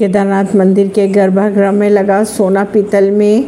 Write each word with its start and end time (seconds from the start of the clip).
केदारनाथ 0.00 0.54
मंदिर 0.56 0.86
के 0.88 1.06
गर्भागृह 1.08 1.70
में 1.72 1.88
लगा 1.90 2.22
सोना 2.24 2.62
पीतल 2.64 3.10
में 3.10 3.44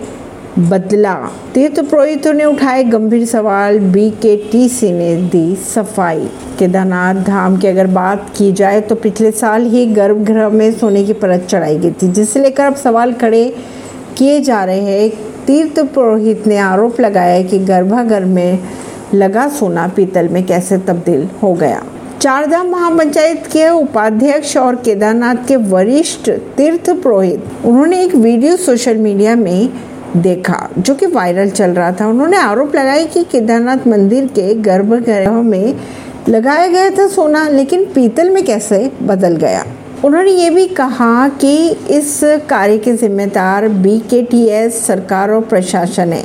बदला। 0.61 1.15
तीर्थ 1.55 1.81
पुरोहितों 1.81 2.33
ने 2.33 2.45
उठाए 2.45 2.83
गंभीर 2.85 3.25
सवाल। 3.27 3.79
बी 3.93 4.11
के 4.23 4.37
टी 4.51 4.69
सी 4.69 4.91
ने 4.93 5.15
दी 5.33 5.55
सफ़ाई। 5.67 6.29
केदारनाथ 6.59 7.23
धाम 7.25 7.57
की 7.57 7.67
अगर 7.67 7.87
बात 7.87 8.29
की 8.37 8.53
जाए 8.53 8.81
तो 8.81 8.95
पिछले 8.95 9.31
साल 9.31 9.65
ही 9.67 9.87
गर्भगृह 9.87 10.49
में 10.49 10.73
सोने 10.73 11.05
की 11.05 11.13
परत 11.13 11.47
चढ़ाई 11.51 11.79
गई 11.79 11.93
थी 11.93 12.09
जिसे 12.11 12.41
लेकर 12.41 12.65
अब 12.65 12.75
सवाल 12.75 13.13
खड़े 13.13 13.45
किए 14.19 14.41
जा 14.41 14.63
रहे 14.65 14.81
हैं। 14.81 15.11
तीर्थ 15.47 15.81
पुरोहित 15.95 16.47
ने 16.47 16.59
आरोप 16.59 17.01
लगाया 17.01 17.43
कि 17.43 17.59
गर्भगृह 17.65 18.27
में 18.27 18.59
लगा 19.15 19.49
सोना 19.51 19.89
पीतल 19.89 20.29
में 20.29 20.45
कैसे 20.47 20.79
तब्दील 20.79 21.29
हो 21.43 21.55
गया। 21.55 21.83
चारधाम 22.23 22.69
महापंचायत 22.69 23.47
के 23.47 23.69
उपाध्यक्ष 23.69 24.57
और 24.57 24.75
केदारनाथ 24.75 25.35
के 25.49 25.57
वरिष्ठ 25.57 26.31
तीर्थ 26.31 26.91
पुरोहित, 26.91 27.45
उन्होंने 27.65 28.03
एक 28.05 28.15
वीडियो 28.15 28.57
सोशल 28.57 28.97
मीडिया 28.97 29.35
में 29.37 29.69
देखा, 30.17 30.69
जो 30.79 30.95
कि 30.95 31.07
वायरल 31.07 31.51
चल 31.51 31.71
रहा 31.71 31.93
था। 31.93 32.07
उन्होंने 32.07 32.37
आरोप 32.37 32.77
लगाया 32.77 33.05
कि 33.05 33.25
केदारनाथ 33.25 33.87
मंदिर 33.87 34.27
के 34.27 34.55
गर्भगृह 34.55 35.31
में 35.31 35.75
लगाया 36.29 36.67
गया 36.67 36.91
था 36.91 37.07
सोना, 37.09 37.49
लेकिन 37.49 37.85
पीतल 37.85 38.31
में 38.31 38.45
कैसे 38.45 38.93
बदल 39.03 39.37
गया? 39.37 39.65
उन्होंने 40.05 40.31
ये 40.31 40.49
भी 40.51 40.67
कहा 40.67 41.29
कि 41.41 41.69
इस 41.91 42.21
कार्य 42.51 42.79
के 42.79 42.93
जिम्मेदार 42.93 43.69
बी 43.69 43.99
के 44.11 44.23
टी 44.23 44.45
एस 44.45 44.87
सरकार 44.87 45.31
और 45.31 45.41
प्रशासन 45.41 46.13
है, 46.13 46.25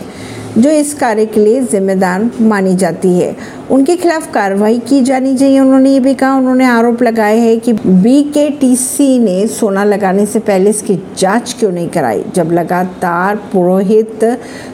जो 0.57 0.69
इस 0.69 0.93
कार्य 0.93 1.25
के 1.25 1.39
लिए 1.39 1.61
जिम्मेदार 1.61 2.29
मानी 2.41 2.75
जाती 2.75 3.13
है। 3.19 3.35
उनके 3.71 3.95
खिलाफ 3.95 4.31
कार्रवाई 4.33 4.79
की 4.79 5.01
जानी 5.01 5.35
चाहिए, 5.37 5.59
उन्होंने 5.59 5.91
ये 5.93 5.99
भी 5.99 6.13
कहा। 6.13 6.35
उन्होंने 6.35 6.65
आरोप 6.65 7.03
लगाए 7.03 7.37
हैं 7.37 7.59
कि 7.59 7.73
बी 7.73 8.21
के 8.23 8.49
टी 8.51 8.75
सी 8.75 9.19
ने 9.19 9.47
सोना 9.49 9.83
लगाने 9.83 10.25
से 10.25 10.39
पहले 10.41 10.69
इसकी 10.69 10.99
जाँच 11.19 11.55
क्यों 11.59 11.71
नहीं 11.71 11.89
कराई? 11.89 12.23
जब 12.35 12.51
लगातार 12.51 13.35
पुरोहित 13.53 14.23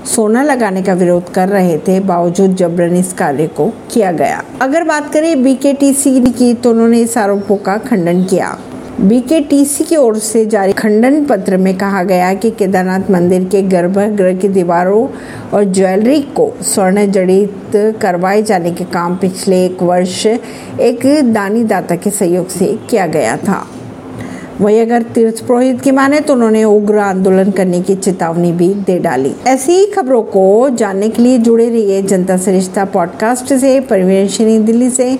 सोना 0.05 0.43
लगाने 0.43 0.83
का 0.83 0.93
विरोध 0.93 1.33
कर 1.33 1.49
रहे 1.49 1.77
थे, 1.77 1.99
बावजूद 2.01 2.55
जबरन 2.55 2.95
इस 2.95 3.13
कार्य 3.13 3.47
को 3.47 3.71
किया 3.91 4.11
गया। 4.13 4.43
अगर 4.61 4.83
बात 4.83 5.13
करें 5.13 5.43
बी 5.43 5.55
के 5.55 5.73
टी 5.73 5.93
सी 5.93 6.19
की 6.21 6.53
तो 6.53 6.71
उन्होंने 6.71 7.01
इस 7.01 7.17
आरोपों 7.17 7.57
का 7.57 7.77
खंडन 7.79 8.23
किया। 8.23 8.57
बीकेटीसी 9.01 9.83
की 9.83 9.95
ओर 9.95 10.17
से 10.17 10.45
जारी 10.45 10.73
खंडन 10.73 11.25
पत्र 11.25 11.57
में 11.57 11.77
कहा 11.77 12.03
गया 12.03 12.33
कि 12.33 12.51
केदारनाथ 12.51 13.11
मंदिर 13.11 13.43
के 13.43 13.61
गर्भगृह 13.61 14.35
की 14.37 14.47
दीवारों 14.47 15.07
और 15.53 15.63
ज्वेलरी 15.63 16.21
को 16.21 16.53
स्वर्ण 16.61 17.11
जड़ित 17.11 17.71
करवाए 18.01 18.41
जाने 18.41 18.71
के 18.71 18.83
काम 18.83 19.15
पिछले 19.15 19.65
एक 19.65 19.83
वर्ष 19.83 20.25
एक 20.25 21.33
दानी 21.33 21.63
दाता 21.63 21.95
के 21.95 22.09
सहयोग 22.09 22.49
से 22.49 22.79
किया 22.89 23.07
गया 23.07 23.37
था। 23.37 23.67
वही 24.61 24.79
अगर 24.79 25.01
तीर्थ 25.01 25.47
पुरोहित 25.47 25.81
की 25.81 25.91
माने 25.91 26.19
तो 26.19 26.33
उन्होंने 26.33 26.63
उग्र 26.63 26.97
आंदोलन 26.97 27.51
करने 27.51 27.81
की 27.81 27.95
चेतावनी 27.95 28.51
भी 28.51 28.73
दे 28.73 28.99
डाली। 28.99 29.35
ऐसी 29.47 29.71
ही 29.71 29.85
खबरों 29.85 30.23
को 30.23 30.69
जानने 30.69 31.09
के 31.09 31.21
लिए 31.21 31.37
जुड़े 31.37 31.69
रहिए 31.69 32.01
जनता 32.01 32.37
सरिश्ता 32.37 32.85
पॉडकास्ट 32.85 33.53
से 33.53 33.79
परिवेश 33.79 34.41
दिल्ली 34.41 34.89
से। 34.89 35.19